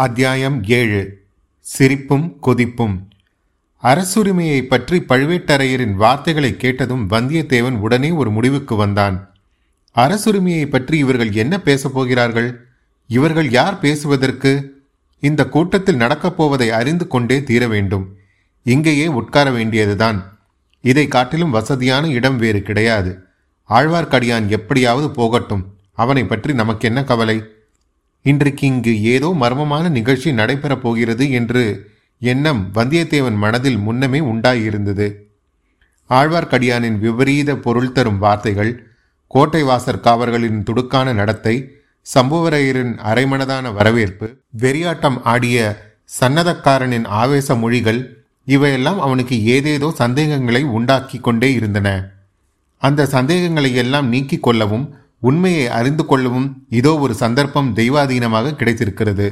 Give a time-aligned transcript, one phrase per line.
[0.00, 1.22] அத்தியாயம் ஏழு.
[1.58, 3.00] சிரிப்பும் கொதிப்பும்.
[3.82, 9.34] அரசுரிமையை பற்றி பழுவேட்டரையரின் வார்த்தைகளை கேட்டதும் வந்தியத்தேவன் உடனே ஒரு முடிவுக்கு வந்தான்.
[9.94, 12.66] அரசுரிமையை பற்றி இவர்கள் என்ன பேசப் போகிறார்கள்?
[13.06, 14.82] இவர்கள் யார் பேசுவதற்கு?
[15.20, 18.16] இந்த கூட்டத்தில் நடக்கப் போவதை அறிந்து கொண்டே தீர வேண்டும்.
[18.62, 20.38] இங்கேயே உட்கார வேண்டியதுதான்.
[20.80, 23.22] இதை காட்டிலும் வசதியான இடம் வேறு கிடையாது.
[23.70, 25.76] ஆழ்வார்க்கடியான் எப்படியாவது போகட்டும்.
[25.92, 27.42] அவனை பற்றி நமக்கு என்ன கவலை?
[28.22, 31.62] இன்றைக்கு இங்கு ஏதோ மர்மமான நிகழ்ச்சி நடைபெறப் போகிறது என்று
[32.22, 35.06] எண்ணம் வந்தியத்தேவன் மனதில் முன்னமே உண்டாயிருந்தது.
[36.10, 38.72] ஆழ்வார்க்கடியானின் விபரீத பொருள் தரும் வார்த்தைகள்
[39.26, 41.54] கோட்டை வாசற் காவர்களின் துடுக்கான நடத்தை
[42.14, 44.26] சம்புவரையரின் அரைமனதான வரவேற்பு
[44.58, 45.58] வெறியாட்டம் ஆடிய
[46.20, 48.00] சன்னதக்காரனின் ஆவேச மொழிகள்
[48.44, 51.88] இவையெல்லாம் அவனுக்கு ஏதேதோ சந்தேகங்களை உண்டாக்கி கொண்டே இருந்தன.
[52.82, 54.86] அந்த சந்தேகங்களை எல்லாம் நீக்கிக் கொள்ளவும்
[55.20, 59.26] உண்மையை அறிந்து கொள்ளவும் இதோ ஒரு சந்தர்ப்பம் தெய்வாதீனமாக கிடைத்திருக்கிறது.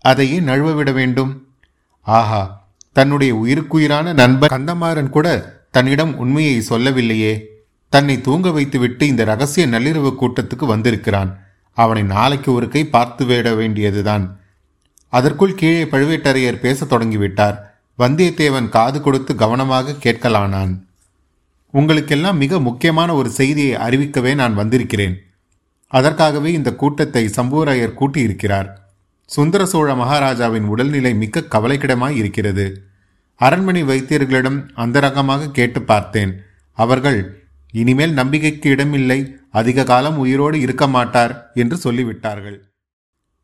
[0.00, 1.48] அதையே நழுவ விட வேண்டும்.
[2.00, 2.42] ஆஹா
[2.92, 5.28] தன்னுடைய உயிருக்குயிரான நண்பர் கந்தமாறன் கூட
[5.70, 7.34] தன்னிடம் உண்மையை சொல்லவில்லையே.
[7.88, 11.38] தன்னை தூங்க வைத்துவிட்டு இந்த ரகசிய நள்ளிரவு கூட்டத்துக்கு வந்திருக்கிறான்.
[11.72, 14.40] அவனை நாளைக்கு ஒரு கை பார்த்து விட வேண்டியதுதான்.
[15.08, 17.56] அதற்குள் கீழே பழுவேட்டரையர் பேசத் தொடங்கிவிட்டார்.
[17.98, 20.72] வந்தியத்தேவன் காது கொடுத்து கவனமாக கேட்கலானான்.
[21.70, 25.16] உங்களுக்கெல்லாம் மிக முக்கியமான ஒரு செய்தியை அறிவிக்கவே நான் வந்திருக்கிறேன்.
[25.86, 28.68] அதற்காகவே இந்த கூட்டத்தை சம்புவராயர் கூட்டியிருக்கிறார்.
[29.24, 32.86] சுந்தர சோழ மகாராஜாவின் உடல்நிலை மிக்க கவலைக்கிடமாய் இருக்கிறது.
[33.36, 36.40] அரண்மனை வைத்தியர்களிடம் அந்தரங்கமாக கேட்டு பார்த்தேன்.
[36.72, 42.58] அவர்கள் இனிமேல் நம்பிக்கைக்கு இடமில்லை அதிக காலம் உயிரோடு இருக்க மாட்டார் என்று சொல்லிவிட்டார்கள்.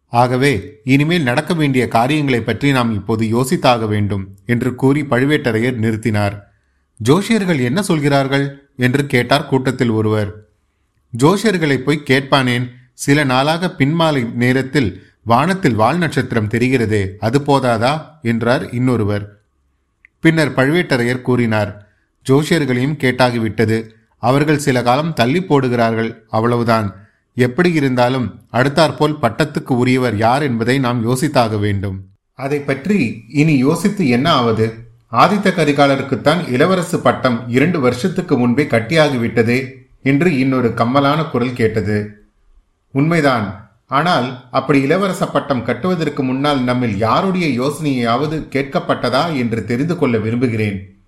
[0.07, 6.37] ஆகவே இனிமேல் நடக்க வேண்டிய காரியங்களை பற்றி நாம் இப்போது யோசித்தாக வேண்டும் என்று கூறி பழுவேட்டரையர் நிறுத்தினார்.
[7.05, 8.69] ஜோஷியர்கள் என்ன சொல்கிறார்கள்?
[8.77, 10.50] என்று கேட்டார் கூட்டத்தில் ஒருவர்.
[11.19, 12.71] ஜோஷியர்களை போய் கேட்பானேன்?
[12.93, 18.01] சில நாளாக பின்மாலை நேரத்தில் வானத்தில் வால் நட்சத்திரம் தெரிகிறதே அது போதாதா?
[18.23, 19.41] என்றார் இன்னொருவர்.
[20.21, 21.89] பின்னர் பழுவேட்டரையர் கூறினார்
[22.31, 23.91] ஜோஷியர்களையும் கேட்டாகிவிட்டது.
[24.17, 27.09] அவர்கள் சில காலம் தள்ளி போடுகிறார்கள் அவ்வளவுதான்.
[27.35, 32.05] எப்படி இருந்தாலும் அடுத்தாற்போல் பட்டத்துக்கு உரியவர் யார் என்பதை நாம் யோசித்தாக வேண்டும்.
[32.35, 34.89] அதை பற்றி இனி யோசித்து என்ன ஆவது?
[35.13, 39.80] ஆதித்த கரிகாலருக்குத்தான் இளவரசு பட்டம் இரண்டு வருஷத்துக்கு முன்பே கட்டியாகிவிட்டதே.
[40.03, 42.19] என்று இன்னொரு கம்மலான குரல் கேட்டது.
[42.91, 43.69] உண்மைதான்.
[43.87, 51.03] ஆனால் அப்படி இளவரச பட்டம் கட்டுவதற்கு முன்னால் நம்மில் யாருடைய யோசனையாவது கேட்கப்பட்டதா என்று தெரிந்து கொள்ள விரும்புகிறேன்.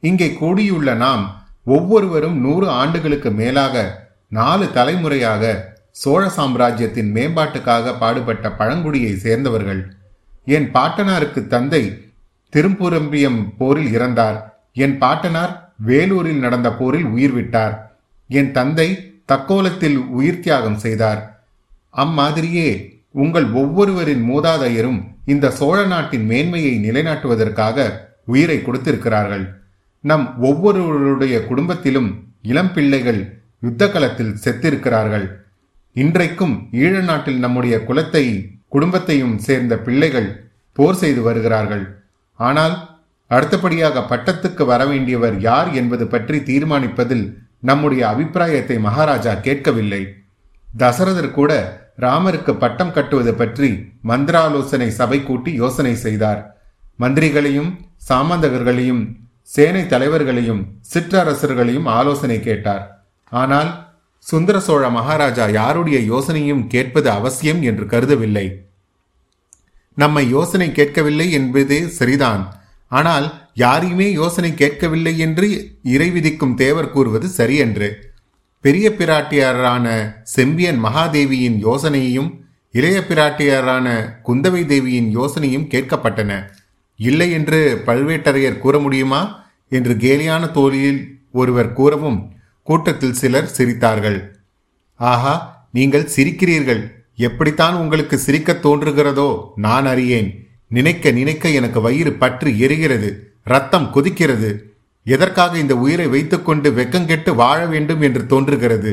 [0.00, 9.96] இங்கே கூடியுள்ள நாம் ஒவ்வொருவரும் நூறு ஆண்டுகளுக்கு மேலாக நாலு தலைமுறையாக சோழ சாம்ராஜ்யத்தின் மேம்பாட்டுக்காக பாடுபட்ட பழங்குடியை சேர்ந்தவர்கள்.
[10.44, 12.12] என் பாட்டனாருக்கு தந்தை
[12.56, 14.54] திரும்புரம்பியம் போரில் இறந்தார்.
[14.72, 17.87] என் பாட்டனார் வேலூரில் நடந்த போரில் உயிர் விட்டார்.
[18.30, 18.88] என் தந்தை
[19.32, 21.20] தக்கோலத்தில் உயிர் தியாகம் செய்தார்.
[21.94, 22.68] அம்மாதிரியே
[23.22, 24.98] உங்கள் ஒவ்வொருவரின் மூதாதையரும்
[25.32, 27.86] இந்த சோழ நாட்டின் மேன்மையை நிலைநாட்டுவதற்காக
[28.24, 29.44] உயிரை கொடுத்திருக்கிறார்கள்.
[30.04, 32.10] நம் ஒவ்வொருவருடைய குடும்பத்திலும்
[32.42, 33.20] இளம் பிள்ளைகள்
[33.60, 35.26] யுத்த களத்தில் செத்திருக்கிறார்கள்.
[35.96, 38.24] இன்றைக்கும் ஈழ நாட்டில் நம்முடைய குலத்தை
[38.68, 40.28] குடும்பத்தையும் சேர்ந்த பிள்ளைகள்
[40.72, 41.84] போர் செய்து வருகிறார்கள்.
[42.40, 42.74] ஆனால்
[43.30, 47.26] அடுத்தபடியாக பட்டத்துக்கு வரவேண்டியவர் யார் என்பது பற்றி தீர்மானிப்பதில்
[47.62, 50.02] நம்முடைய அபிப்பிராயத்தை மகாராஜா கேட்கவில்லை.
[50.68, 51.52] தசரதர் கூட
[52.04, 53.70] ராமருக்கு பட்டம் கட்டுவது பற்றி
[54.10, 56.40] மந்திராலோசனை சபை கூட்டி யோசனை செய்தார்.
[56.98, 57.70] மந்திரிகளையும்
[58.08, 59.02] சாமந்தகர்களையும்
[59.48, 62.84] சேனை தலைவர்களையும் சிற்றரசர்களையும் ஆலோசனை கேட்டார்.
[63.32, 63.70] ஆனால்
[64.26, 68.46] சுந்தர சோழ மகாராஜா யாருடைய யோசனையும் கேட்பது அவசியம் என்று கருதவில்லை.
[69.96, 72.42] நம்மை யோசனை கேட்கவில்லை என்பதே சரிதான்
[72.90, 73.26] ஆனால்
[73.58, 75.48] யாரையுமே யோசனை கேட்கவில்லை என்று
[75.82, 77.88] இறை விதிக்கும் தேவர் கூறுவது சரியன்று
[78.60, 79.86] பெரிய பிராட்டியாரான
[80.22, 82.30] செம்பியன் மகாதேவியின் யோசனையும்
[82.72, 83.86] இளைய பிராட்டியாரான
[84.26, 86.32] குந்தவை தேவியின் யோசனையும் கேட்கப்பட்டன.
[86.96, 89.20] இல்லை என்று பழுவேட்டரையர் கூற முடியுமா?
[89.68, 91.00] என்று கேலியான தோழியில்
[91.32, 92.20] ஒருவர் கூறவும்
[92.62, 94.18] கூட்டத்தில் சிலர் சிரித்தார்கள்.
[94.94, 95.34] ஆஹா
[95.72, 96.82] நீங்கள் சிரிக்கிறீர்கள்.
[97.16, 100.30] எப்படித்தான் உங்களுக்கு சிரிக்க தோன்றுகிறதோ நான் அறியேன்.
[100.68, 103.10] நினைக்க நினைக்க எனக்கு வயிறு பற்று எரிகிறது.
[103.48, 104.50] ரத்தம் கொதிக்கிறது.
[105.06, 108.92] எதற்காக இந்த உயிரை வைத்துக்கொண்டு வெக்கங்கெட்டு வாழ வேண்டும் என்று தோன்றுகிறது?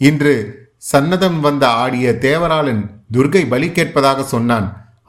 [0.00, 0.34] இன்று
[0.92, 4.66] சன்னதம் வந்த ஆடிய தேவராளன் துர்கை பலி கேட்பதாக சொன்னான்.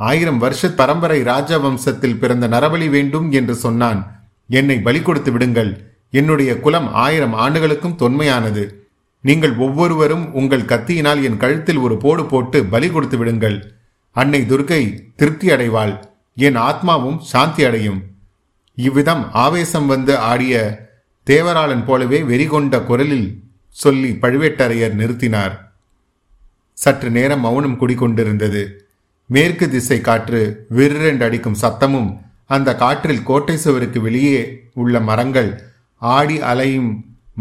[0.10, 4.02] ஆயிரம் வருஷ பரம்பரை ராஜவம்சத்தில் பிறந்த நரபலி வேண்டும் என்று சொன்னான்.
[4.50, 5.72] என்னை பலி கொடுத்து விடுங்கள்.
[6.14, 8.64] என்னுடைய குலம் ஆயிரம் ஆண்டுகளுக்கும் தொன்மையானது.
[9.24, 13.58] நீங்கள் ஒவ்வொருவரும் உங்கள் கத்தியினால் என் கழுத்தில் ஒரு போடு போட்டு பலி கொடுத்து விடுங்கள்.
[14.16, 14.82] அன்னை துர்கை
[15.16, 15.94] திருப்தி அடைவாள்.
[16.38, 18.00] என் ஆத்மாவும் சாந்தி அடையும்.
[18.78, 20.56] இவ்விதம் ஆவேசம் வந்து ஆடிய
[21.28, 23.30] தேவராளன் போலவே வெறிகொண்ட குரலில்
[23.70, 25.56] சொல்லி பழுவேட்டரையர் நிறுத்தினார்.
[26.74, 28.64] சற்று நேரம் மௌனம் குடிக்கொண்டிருந்தது
[29.26, 32.10] மேற்கு திசை காற்று விற்றென்று அடிக்கும் சத்தமும்
[32.46, 35.52] அந்த காற்றில் கோட்டை சுவருக்கு வெளியே உள்ள மரங்கள்
[35.98, 36.92] ஆடி அலையும்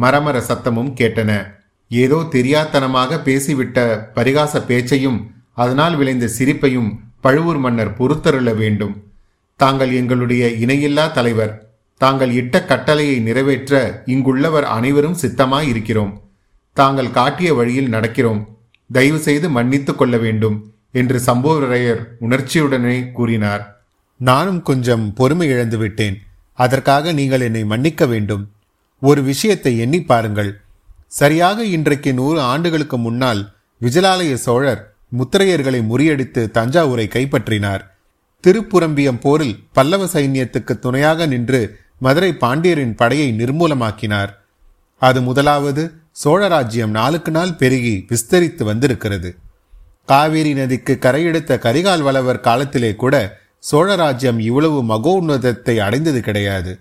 [0.00, 1.33] மரமர சத்தமும் கேட்டன.
[1.88, 3.79] ஏதோ தெரியாத்தனமாக பேசிவிட்ட
[4.15, 5.19] பரிகாச பேச்சையும்
[5.55, 6.91] அதனால் விளைந்த சிரிப்பையும்
[7.21, 8.94] பழுவூர் மன்னர் பொறுத்தருள வேண்டும்.
[9.56, 11.53] தாங்கள் எங்களுடைய இணையில்லா தலைவர்.
[11.99, 16.23] தாங்கள் இட்ட கட்டளையை நிறைவேற்ற இங்குள்ளவர் அனைவரும் சித்தமாய் இருக்கிறோம்
[16.73, 18.44] தாங்கள் காட்டிய வழியில் நடக்கிறோம்.
[18.93, 23.81] தயவு செய்து மன்னித்துக் கொள்ள வேண்டும் என்று சம்புவரையர் உணர்ச்சியுடனே கூறினார்.
[24.17, 26.20] நானும் கொஞ்சம் பொறுமை இழந்து விட்டேன்.
[26.52, 28.49] அதற்காக நீங்கள் என்னை மன்னிக்க வேண்டும்.
[29.00, 30.61] ஒரு விஷயத்தை எண்ணி பாருங்கள்.
[31.06, 37.96] சரியாக இன்றைக்கு நூறு ஆண்டுகளுக்கு முன்னால் விஜலாலய சோழர் முத்திரையர்களை முறியடித்து தஞ்சாவூரை கைப்பற்றினார்.
[38.47, 41.61] திருப்புரம்பியம் போரில் பல்லவ சைன்யத்துக்கு துணையாக நின்று
[41.99, 44.31] மதுரை பாண்டியரின் படையை நிர்மூலமாக்கினார்.
[45.03, 45.83] அது முதலாவது
[46.25, 49.31] சோழராஜ்யம் நாளுக்கு நாள் பெருகி விஸ்தரித்து வந்திருக்கிறது.
[50.05, 53.15] காவேரி நதிக்கு கரையெடுத்த கரிகால் வளவர் காலத்திலே கூட
[53.71, 56.79] சோழராஜ்யம் இவ்வளவு மகோன்னதத்தை அடைந்தது கிடையாது.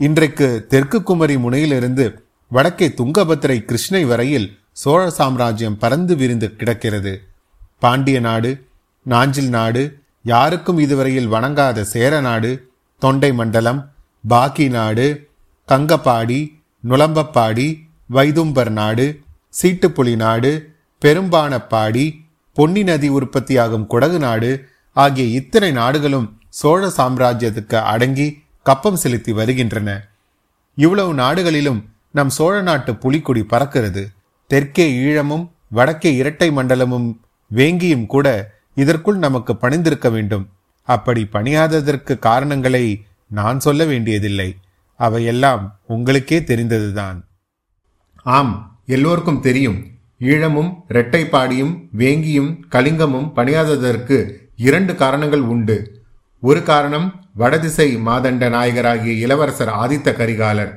[0.00, 2.06] இன்றைக்கு தெற்கு குமரி முனையிலிருந்து
[2.50, 7.14] வடக்கே துங்கபத்திரை கிருஷ்ணை வரையில் சோழ சாம்ராஜ்யம் பறந்து விரிந்து கிடக்கிறது.
[7.78, 8.50] பாண்டிய நாடு
[9.06, 9.82] நாஞ்சில் நாடு
[10.24, 12.50] யாருக்கும் இதுவரையில் வணங்காத சேர நாடு
[13.02, 13.80] தொண்டை மண்டலம்
[14.24, 15.06] பாக்கி நாடு
[15.68, 16.40] கங்கப்பாடி
[16.84, 17.68] நுளம்பப்பாடி
[18.10, 19.06] வைதும்பர் நாடு
[19.62, 20.50] சீட்டுப்புலி நாடு
[21.02, 22.04] பெரும்பானப்பாடி
[22.56, 24.50] பொன்னி நதி உற்பத்தியாகும் குடகு நாடு
[24.96, 28.28] ஆகிய இத்தனை நாடுகளும் சோழ சாம்ராஜ்யத்துக்கு அடங்கி
[28.62, 29.88] கப்பம் செலுத்தி வருகின்றன.
[30.78, 31.80] இவ்வளவு நாடுகளிலும்
[32.10, 34.02] நம் சோழ நாட்டு புலிக்குடி பறக்கிறது.
[34.50, 37.08] தெற்கே ஈழமும் வடக்கே இரட்டை மண்டலமும்
[37.50, 38.26] வேங்கியும் கூட
[38.78, 40.48] இதற்குள் நமக்கு பணிந்திருக்க வேண்டும்.
[40.82, 44.56] அப்படி பணியாததற்கு காரணங்களை நான் சொல்ல வேண்டியதில்லை.
[44.96, 47.24] அவையெல்லாம் உங்களுக்கே தெரிந்ததுதான்.
[48.22, 49.86] ஆம் எல்லோருக்கும் தெரியும்.
[50.20, 56.02] ஈழமும் இரட்டைப்பாடியும் வேங்கியும் கலிங்கமும் பணியாததற்கு இரண்டு காரணங்கள் உண்டு.
[56.40, 60.72] ஒரு காரணம் வடதிசை மாதண்ட நாயகராகிய இளவரசர் ஆதித்த கரிகாலர்.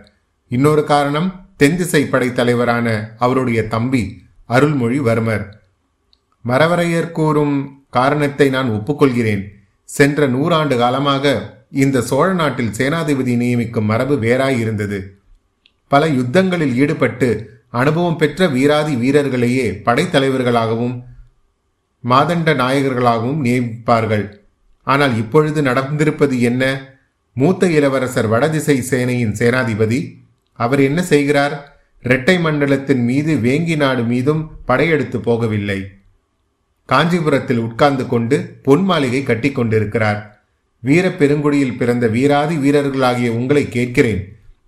[0.47, 5.45] இன்னொரு காரணம் தென்திசை படைத்தலைவரான அவருடைய தம்பி அருள்மொழிவர்மர்.
[6.45, 9.43] மரவரையர் கூறும் காரணத்தை நான் ஒப்புக்கொள்கிறேன்.
[9.89, 11.33] சென்ற நூறாண்டு காலமாக
[11.83, 14.99] இந்த சோழ நாட்டில் சேனாதிபதி நியமிக்கும் மரபு வேறாயிருந்தது.
[15.87, 17.29] பல யுத்தங்களில் ஈடுபட்டு
[17.69, 20.95] அனுபவம் பெற்ற வீராதி வீரர்களையே படைத்தலைவர்களாகவும்
[22.03, 24.25] மாதண்ட நாயகர்களாகவும் நியமிப்பார்கள்.
[24.87, 26.63] ஆனால் இப்பொழுது நடந்திருப்பது என்ன?
[27.35, 29.99] மூத்த இளவரசர் வடதிசை சேனையின் சேனாதிபதி
[30.59, 31.55] அவர் என்ன செய்கிறார்?
[32.03, 35.79] இரட்டை மண்டலத்தின் மீது வேங்கி நாடு மீதும் படையெடுத்து போகவில்லை.
[36.91, 40.19] காஞ்சிபுரத்தில் உட்கார்ந்து கொண்டு பொன் மாளிகை கட்டி கொண்டிருக்கிறார்.
[40.83, 44.21] வீர பெருங்குடியில் பிறந்த வீராதி வீரர்களாகிய உங்களை கேட்கிறேன்.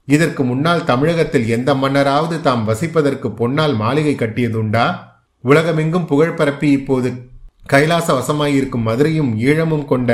[0.06, 4.86] இதற்கு முன்னால் தமிழகத்தில் எந்த மன்னராவது தாம் வசிப்பதற்கு பொன்னால் மாளிகை கட்டியதுண்டா?
[5.44, 7.10] உலகமெங்கும் புகழ் பரப்பி இப்போது
[7.72, 10.10] கைலாச வசமாயிருக்கும் மதுரையும் ஈழமும் கொண்ட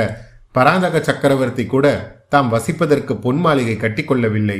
[0.52, 1.86] பராந்தக சக்கரவர்த்தி கூட
[2.28, 4.58] தாம் வசிப்பதற்கு பொன் மாளிகை கட்டிக்கொள்ளவில்லை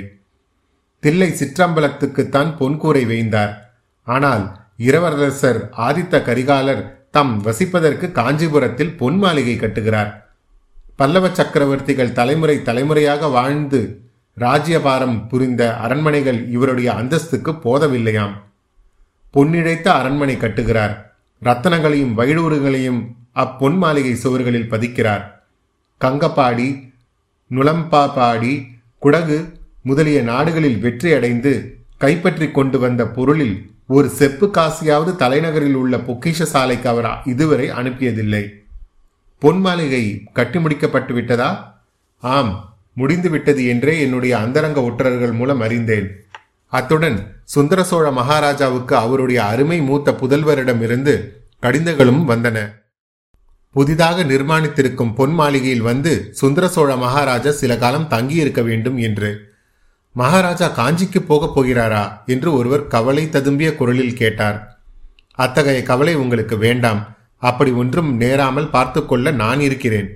[1.03, 3.53] தில்லை சிற்றம்பலத்துக்குத்தான் பொன்கூரை வேய்ந்தார்.
[4.07, 4.45] ஆனால்
[4.79, 10.13] இரவரசர் ஆதித்த கரிகாலர் தம் வசிப்பதற்கு காஞ்சிபுரத்தில் பொன் மாளிகை கட்டுகிறார்.
[10.97, 14.01] பல்லவ சக்கரவர்த்திகள் தலைமுறை தலைமுறையாக வாழ்ந்து
[14.37, 18.35] ராஜ்யபாரம் புரிந்த அரண்மனைகள் இவருடைய அந்தஸ்துக்கு போதவில்லையாம்.
[19.35, 20.95] பொன்னிழைத்த அரண்மனை கட்டுகிறார்.
[21.43, 23.01] ரத்தனங்களையும் வைடூறுகளையும்
[23.33, 25.25] அப்பொன் மாளிகை சுவர்களில் பதிக்கிறார்.
[26.01, 26.93] கங்கப்பாடி
[27.51, 28.67] நுளம்பாபாடி
[29.03, 31.53] குடகு முதலிய நாடுகளில் வெற்றியடைந்து
[31.99, 38.49] கைப்பற்றி கொண்டு வந்த பொருளில் ஒரு செப்பு காசியாவது தலைநகரில் உள்ள பொக்கிஷ சாலைக்கு அவர் இதுவரை அனுப்பியதில்லை.
[39.39, 41.83] பொன் மாளிகை கட்டி முடிக்கப்பட்டு விட்டதா?
[42.19, 46.09] ஆம் முடிந்து விட்டது என்றே என்னுடைய அந்தரங்க ஒற்றர்கள் மூலம் அறிந்தேன்.
[46.67, 51.15] அத்துடன் சுந்தர சோழ மகாராஜாவுக்கு அவருடைய அருமை மூத்த புதல்வரிடமிருந்து
[51.61, 52.59] கடிதங்களும் வந்தன.
[53.71, 59.50] புதிதாக நிர்மாணித்திருக்கும் பொன் மாளிகையில் வந்து சுந்தர சோழ மகாராஜா சில காலம் தங்கியிருக்க வேண்டும் என்று
[60.13, 62.21] மகாராஜா காஞ்சிக்கு போகப் போகிறாரா?
[62.27, 64.81] என்று ஒருவர் கவலை ததும்பிய குரலில் கேட்டார்.
[65.33, 67.17] அத்தகைய கவலை உங்களுக்கு வேண்டாம்.
[67.37, 70.09] அப்படி ஒன்றும் நேராமல் பார்த்து கொள்ள நான் இருக்கிறேன்.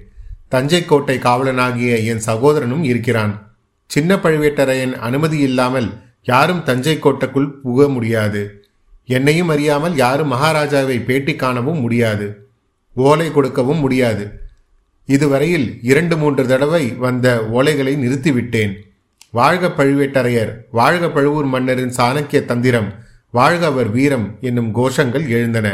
[0.48, 3.56] தஞ்சை கோட்டை காவலனாகிய என் சகோதரனும் இருக்கிறான்.
[3.86, 8.64] சின்ன பழுவேட்டரையன் அனுமதி இல்லாமல் யாரும் தஞ்சை கோட்டைக்குள் புக முடியாது.
[9.06, 12.48] என்னையும் அறியாமல் யாரும் மகாராஜாவை பேட்டி காணவும் முடியாது.
[12.94, 14.40] ஓலை கொடுக்கவும் முடியாது.
[15.06, 18.72] இதுவரையில் இரண்டு மூன்று தடவை வந்த ஓலைகளை நிறுத்திவிட்டேன்.
[19.36, 22.90] வாழ்க பழுவேட்டரையர் வாழ்க பழுவூர் மன்னரின் சாணக்கிய தந்திரம்
[23.30, 25.68] வாழ்க அவர் வீரம் என்னும் கோஷங்கள் எழுந்தன.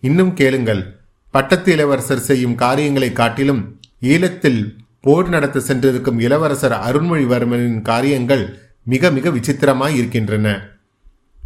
[0.00, 0.82] இன்னும் கேளுங்கள்
[1.30, 4.60] பட்டத்து இளவரசர் செய்யும் காரியங்களை காட்டிலும் ஈழத்தில்
[5.00, 8.44] போர் நடத்த சென்றிருக்கும் இளவரசர் அருண்மொழிவர்மனின் காரியங்கள்
[8.82, 10.46] மிக மிக விசித்திரமாய் இருக்கின்றன.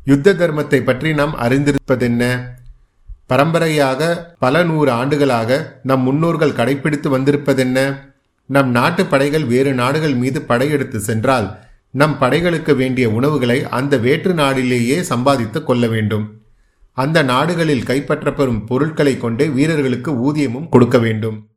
[0.05, 2.25] யுத்த தர்மத்தை பற்றி நாம் அறிந்திருப்பதென்ன?
[3.27, 4.01] பரம்பரையாக
[4.39, 8.09] பல நூறு ஆண்டுகளாக நம் முன்னோர்கள் கடைபிடித்து வந்திருப்பதென்ன?
[8.55, 11.59] நம் நாட்டு படைகள் வேறு நாடுகள் மீது படையெடுத்து சென்றால்
[11.91, 16.39] நம் படைகளுக்கு வேண்டிய உணவுகளை அந்த வேற்று நாடிலேயே சம்பாதித்து கொள்ள வேண்டும்.
[16.93, 21.49] அந்த நாடுகளில் கைப்பற்றப்பெறும் பொருட்களை கொண்டே வீரர்களுக்கு ஊதியமும் கொடுக்க வேண்டும்.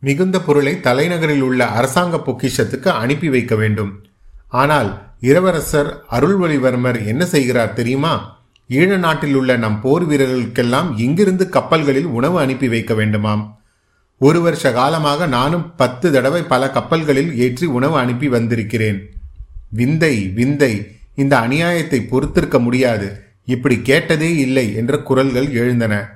[0.00, 4.02] மிகுந்த பொருளை தலைநகரில் உள்ள அரசாங்க பொக்கிஷத்துக்கு அனுப்பி வைக்க வேண்டும்.
[4.48, 4.90] ஆனால்
[5.20, 8.44] இளவரசர் அருள்மொழிவர்மர் என்ன செய்கிறார் தெரியுமா?
[8.70, 13.44] ஈழ நாட்டில் உள்ள நம் போர் வீரர்களுக்கெல்லாம் இங்கிருந்து கப்பல்களில் உணவு அனுப்பி வைக்க வேண்டுமாம்?
[14.18, 19.10] ஒரு வருஷ காலமாக நானும் பத்து தடவை பல கப்பல்களில் ஏற்றி உணவு அனுப்பி வந்திருக்கிறேன்.
[19.68, 23.22] விந்தை விந்தை இந்த அநியாயத்தை பொறுத்திருக்க முடியாது.
[23.44, 26.08] இப்படி கேட்டதே இல்லை என்ற குரல்கள் எழுந்தன.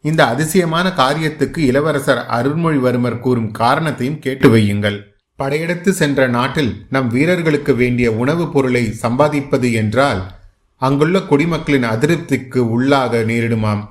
[0.00, 5.00] இந்த அதிசயமான காரியத்துக்கு இளவரசர் அருள்மொழிவர்மர் கூறும் காரணத்தையும் கேட்டு வையுங்கள்.
[5.36, 10.22] படையெடுத்து சென்ற நாட்டில் நம் வீரர்களுக்கு வேண்டிய உணவுப் பொருளை சம்பாதிப்பது என்றால்
[10.76, 13.88] அங்குள்ள குடிமக்களின் அதிருப்திக்கு உள்ளாக நேரிடுமாம்.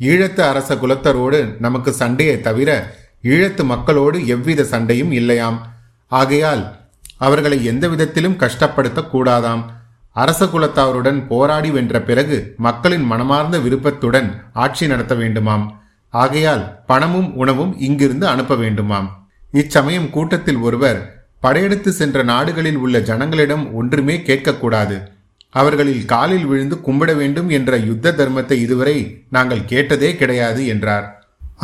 [0.00, 5.66] ஈழத்து அரச குலத்தரோடு நமக்கு சண்டையை தவிர ஈழத்து மக்களோடு எவ்வித சண்டையும் இல்லையாம்.
[6.06, 6.76] ஆகையால்
[7.16, 9.64] அவர்களை எந்த விதத்திலும் கஷ்டப்படுத்த கூடாதாம்.
[10.10, 15.70] அரச குலத்தாருடன் போராடி வென்ற பிறகு மக்களின் மனமார்ந்த விருப்பத்துடன் ஆட்சி நடத்த வேண்டுமாம்.
[16.08, 19.08] ஆகையால் பணமும் உணவும் இங்கிருந்து அனுப்ப வேண்டுமாம்.
[19.52, 25.13] இச்சமயம் கூட்டத்தில் ஒருவர் படையெடுத்து சென்ற நாடுகளில் உள்ள ஜனங்களிடம் ஒன்றுமே கேட்கக்கூடாது.
[25.54, 28.96] அவர்களில் காலில் விழுந்து கும்பிட வேண்டும் என்ற யுத்த தர்மத்தை இதுவரை
[29.36, 31.06] நாங்கள் கேட்டதே கிடையாது என்றார்.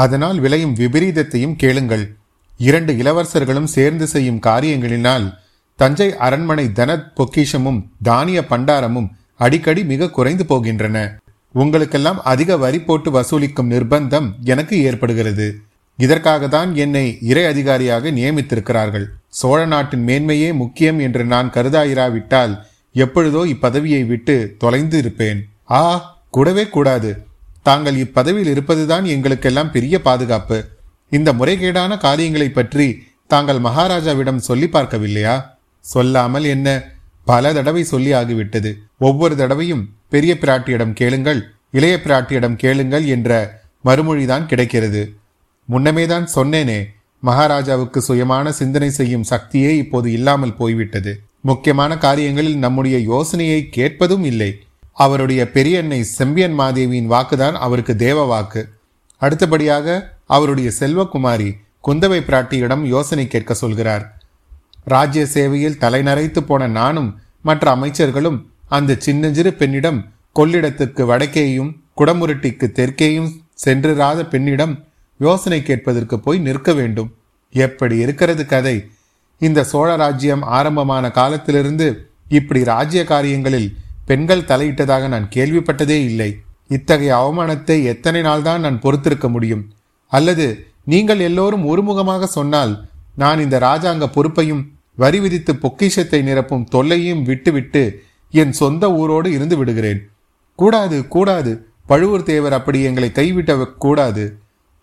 [0.02, 2.04] அதனால் விளையும் விபரீதத்தையும் கேளுங்கள்.
[2.61, 5.26] இரண்டு இளவரசர்களும் சேர்ந்து செய்யும் காரியங்களினால்
[5.78, 10.97] தஞ்சை அரண்மனை தன பொக்கிஷமும் தானிய பண்டாரமும் அடிக்கடி மிக குறைந்து போகின்றன.
[11.54, 15.47] உங்களுக்கெல்லாம் அதிக வரி போட்டு வசூலிக்கும் நிர்பந்தம் எனக்கு ஏற்படுகிறது.
[15.99, 19.06] இதற்காக தான் என்னை இறை அதிகாரியாக நியமித்திருக்கிறார்கள்.
[19.38, 22.54] சோழ நாட்டின் மேன்மையே முக்கியம் என்று நான் கருதாயிராவிட்டால்
[22.92, 25.49] எப்பொழுதோ இப்பதவியை விட்டு தொலைந்து இருப்பேன்.
[25.70, 25.82] ஆ
[26.30, 27.26] கூடவே கூடாது.
[27.62, 30.64] தாங்கள் இப்பதவியில் இருப்பதுதான் எங்களுக்கெல்லாம் பெரிய பாதுகாப்பு.
[31.11, 35.44] இந்த முறைகேடான காரியங்களை பற்றி தாங்கள் மகாராஜாவிடம் சொல்லி பார்க்கவில்லையா?
[35.80, 36.68] சொல்லாமல் என்ன?
[37.25, 38.75] பல தடவை சொல்லி ஆகிவிட்டது.
[38.99, 45.14] ஒவ்வொரு தடவையும் பெரிய பிராட்டியிடம் கேளுங்கள் இளைய பிராட்டியிடம் கேளுங்கள் என்ற மறுமொழிதான் கிடைக்கிறது.
[45.68, 46.85] முன்னமேதான் சொன்னேனே
[47.20, 51.20] மகாராஜாவுக்கு சுயமான சிந்தனை செய்யும் சக்தியே இப்போது இல்லாமல் போய்விட்டது.
[51.44, 54.50] முக்கியமான காரியங்களில் நம்முடைய யோசனையை கேட்பதும் இல்லை.
[54.92, 58.62] அவருடைய பெரியண்ணை செம்பியன் மாதேவியின் வாக்குதான் அவருக்கு தேவ வாக்கு.
[59.23, 61.50] அடுத்தபடியாக அவருடைய செல்வகுமாரி
[61.88, 64.04] குந்தவை பிராட்டியிடம் யோசனை கேட்க சொல்கிறார்.
[64.85, 67.11] ராஜ்ய சேவையில் தலைநரைத்து போன நானும்
[67.42, 70.00] மற்ற அமைச்சர்களும் அந்த சின்னஞ்சிறு பெண்ணிடம்
[70.37, 73.30] கொள்ளிடத்துக்கு வடக்கேயும் குடமுருட்டிக்கு தெற்கேயும்
[73.64, 74.75] சென்றிராத பெண்ணிடம்
[75.18, 77.11] யோசனை கேட்பதற்கு போய் நிற்க வேண்டும்.
[77.50, 78.76] எப்படி இருக்கிறது கதை
[79.40, 81.87] இந்த சோழ ராஜ்யம் ஆரம்பமான காலத்திலிருந்து
[82.28, 83.68] இப்படி ராஜ்ய காரியங்களில்
[84.06, 86.30] பெண்கள் தலையிட்டதாக நான் கேள்விப்பட்டதே இல்லை.
[86.68, 89.64] இத்தகைய அவமானத்தை எத்தனை நாள்தான் நான் பொறுத்திருக்க முடியும்?
[90.12, 90.47] அல்லது
[90.85, 92.73] நீங்கள் எல்லோரும் ஒருமுகமாக சொன்னால்
[93.16, 94.62] நான் இந்த ராஜாங்க பொறுப்பையும்
[94.97, 97.82] வரி விதித்து பொக்கிஷத்தை நிரப்பும் தொல்லையும் விட்டுவிட்டு
[98.30, 100.00] என் சொந்த ஊரோடு இருந்து விடுகிறேன்.
[100.54, 101.52] கூடாது கூடாது.
[101.87, 104.25] பழுவூர் தேவர் அப்படி எங்களை கைவிட்ட கூடாது.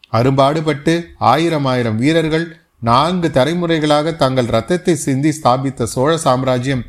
[0.09, 2.45] அரும்பாடுபட்டு ஆயிரம் ஆயிரம் வீரர்கள்
[2.81, 6.83] நான்கு தலைமுறைகளாக தங்கள் ரத்தத்தை சிந்தி ஸ்தாபித்த சோழ சாம்ராஜ்யம்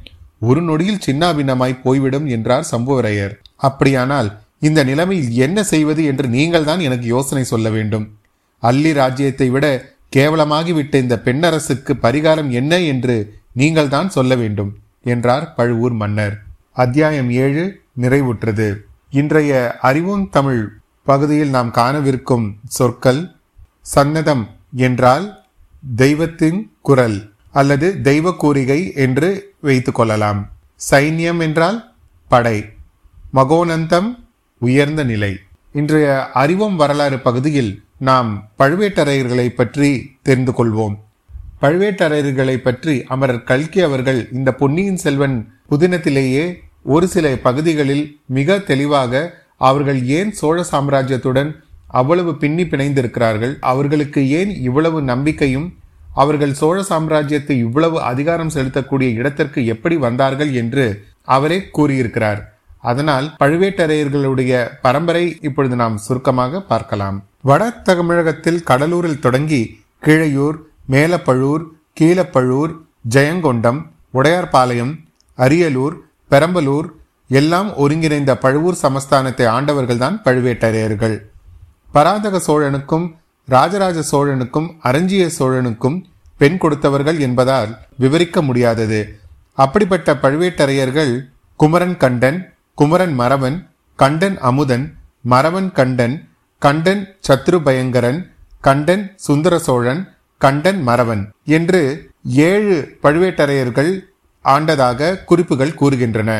[0.48, 3.34] ஒரு நொடியில் சின்னாபின்னமாய் போய்விடும் என்றார் சம்புவரையர்.
[3.68, 4.28] அப்படியானால்
[4.58, 8.04] இந்த நிலைமையில் என்ன செய்வது என்று நீங்கள் தான் எனக்கு யோசனை சொல்ல வேண்டும்.
[8.62, 9.66] அல்லி ராஜ்யத்தை விட
[10.16, 13.16] கேவலமாகிவிட்ட இந்த பெண்ணரசுக்கு பரிகாரம் என்ன என்று
[13.52, 14.70] நீங்கள் தான் சொல்ல வேண்டும்
[15.04, 16.36] என்றார் பழுவூர் மன்னர்.
[16.84, 17.64] அத்தியாயம் ஏழு
[18.02, 18.68] நிறைவுற்றது.
[19.12, 19.52] இன்றைய
[19.88, 20.62] அறிவும் தமிழ்
[21.06, 23.20] பகுதியில் நாம் காணவிருக்கும் சொற்கள்
[23.94, 24.44] சன்னதம்
[24.86, 25.26] என்றால்
[25.82, 27.18] தெய்வத்தின் குரல்
[27.52, 29.28] அல்லது தெய்வ கூறிகை என்று
[29.60, 30.40] வைத்து கொள்ளலாம்.
[30.90, 31.78] சைன்யம் என்றால்
[32.30, 32.58] படை
[33.34, 34.08] மகோனந்தம்
[34.62, 35.32] உயர்ந்த நிலை.
[35.72, 36.08] இன்றைய
[36.42, 39.90] அறிவோம் வரலாறு பகுதியில் நாம் பழுவேட்டரையர்களை பற்றி
[40.22, 40.96] தெரிந்து கொள்வோம்.
[41.62, 45.36] பழுவேட்டரையர்களை பற்றி அமரர் கல்கி அவர்கள் இந்த பொன்னியின் செல்வன்
[45.70, 46.44] புதினத்திலேயே
[46.82, 49.22] ஒரு சில பகுதிகளில் மிக தெளிவாக
[49.56, 51.50] அவர்கள் ஏன் சோழ சாம்ராஜ்யத்துடன்
[51.88, 53.54] அவ்வளவு பின்னி பிணைந்திருக்கிறார்கள்.
[53.72, 55.68] அவர்களுக்கு ஏன் இவ்வளவு நம்பிக்கையும்
[56.14, 60.84] அவர்கள் சோழ சாம்ராஜ்யத்தை இவ்வளவு அதிகாரம் செலுத்தக்கூடிய இடத்திற்கு எப்படி வந்தார்கள் என்று
[61.24, 62.40] அவரே கூறியிருக்கிறார்.
[62.80, 64.52] அதனால் பழுவேட்டரையர்களுடைய
[64.82, 67.16] பரம்பரை இப்பொழுது நாம் சுருக்கமாக பார்க்கலாம்.
[67.42, 69.62] வட தமிழகத்தில் கடலூரில் தொடங்கி
[70.06, 70.58] கீழையூர்
[70.90, 71.64] மேலப்பழூர்
[72.00, 72.72] கீழப்பழூர்
[73.14, 73.80] ஜெயங்கொண்டம்
[74.14, 74.92] உடையார்பாளையம்
[75.38, 75.96] அரியலூர்
[76.30, 76.88] பெரம்பலூர்
[77.30, 81.16] எல்லாம் ஒருங்கிணைந்த பழுவூர் சமஸ்தானத்தை ஆண்டவர்கள்தான் பழுவேட்டரையர்கள்.
[81.92, 83.06] பராந்தக சோழனுக்கும்
[83.48, 85.96] ராஜராஜ சோழனுக்கும் அரஞ்சிய சோழனுக்கும்
[86.38, 89.00] பெண் கொடுத்தவர்கள் என்பதால் விவரிக்க முடியாதது.
[89.58, 91.12] அப்படிப்பட்ட பழுவேட்டரையர்கள்
[91.60, 92.38] குமரன் கண்டன்
[92.74, 93.56] குமரன் மரவன்
[93.98, 94.84] கண்டன் அமுதன்
[95.30, 96.16] மரவன் கண்டன்
[96.62, 98.20] கண்டன் சத்ரு பயங்கரன்
[98.60, 100.02] கண்டன் சுந்தர சோழன்
[100.38, 101.22] கண்டன் மறவன்
[101.56, 103.92] என்று ஏழு பழுவேட்டரையர்கள்
[104.44, 106.30] ஆண்டதாக குறிப்புகள் கூறுகின்றன.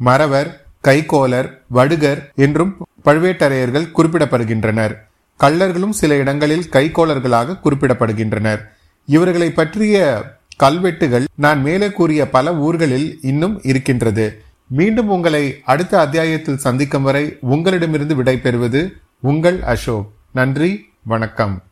[0.00, 0.50] மறவர்
[0.84, 2.72] கைகோலர் வடுகர் என்றும்
[3.04, 4.96] பழுவேட்டரையர்கள் குறிப்பிடப்படுகின்றனர்.
[5.40, 8.60] கள்ளர்களும் சில இடங்களில் கைகோலர்களாக குறிப்பிடப்படுகின்றனர்.
[9.06, 10.22] இவர்களை பற்றிய
[10.56, 14.42] கல்வெட்டுகள் நான் மேலே கூறிய பல ஊர்களில் இன்னும் இருக்கின்றது.
[14.66, 20.12] மீண்டும் உங்களை அடுத்த அத்தியாயத்தில் சந்திக்கும் வரை உங்களிடமிருந்து விடைபெறுவது உங்கள் அசோக்.
[20.32, 21.62] நன்றி வணக்கம்.